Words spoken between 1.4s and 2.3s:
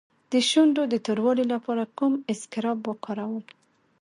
لپاره کوم